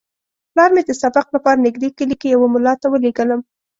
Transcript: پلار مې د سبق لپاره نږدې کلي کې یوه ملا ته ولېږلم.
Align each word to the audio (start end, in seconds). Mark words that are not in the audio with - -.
پلار 0.51 0.69
مې 0.75 0.81
د 0.85 0.91
سبق 1.01 1.27
لپاره 1.35 1.63
نږدې 1.65 1.89
کلي 1.97 2.15
کې 2.21 2.27
یوه 2.35 2.47
ملا 2.53 2.73
ته 2.81 2.87
ولېږلم. 2.89 3.41